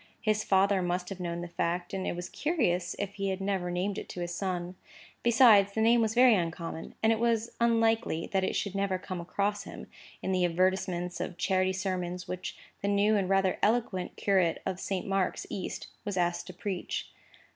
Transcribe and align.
His 0.19 0.43
father 0.43 0.81
must 0.81 1.09
have 1.09 1.19
known 1.19 1.41
the 1.41 1.47
fact, 1.47 1.93
and 1.93 2.07
it 2.07 2.15
was 2.15 2.27
curious 2.27 2.95
if 2.97 3.13
he 3.13 3.29
had 3.29 3.39
never 3.39 3.69
named 3.69 3.99
it 3.99 4.09
to 4.09 4.19
his 4.21 4.33
son. 4.33 4.73
Besides, 5.21 5.73
the 5.73 5.81
name 5.81 6.01
was 6.01 6.15
very 6.15 6.33
uncommon; 6.33 6.95
and 7.03 7.11
it 7.13 7.19
was 7.19 7.51
unlikely 7.61 8.25
that 8.33 8.43
it 8.43 8.55
should 8.55 8.73
never 8.73 8.97
come 8.97 9.21
across 9.21 9.65
him, 9.65 9.85
in 10.23 10.31
the 10.31 10.43
advertisements 10.43 11.21
of 11.21 11.37
charity 11.37 11.73
sermons 11.73 12.27
which 12.27 12.57
the 12.81 12.87
new 12.87 13.15
and 13.15 13.29
rather 13.29 13.59
eloquent 13.61 14.15
curate 14.15 14.59
of 14.65 14.79
Saint 14.79 15.05
Mark's 15.05 15.45
East 15.51 15.85
was 16.03 16.17
asked 16.17 16.47
to 16.47 16.53
preach. 16.55 17.11